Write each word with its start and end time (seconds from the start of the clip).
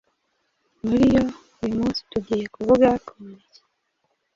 Muri 0.87 1.05
yo 1.15 1.23
uyu 1.63 1.73
munsi 1.79 2.01
tugiye 2.11 2.45
kuvuga 2.55 2.87
ku 3.05 3.11
muneke. 3.19 3.61